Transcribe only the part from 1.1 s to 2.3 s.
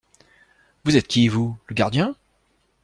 vous? Le gardien?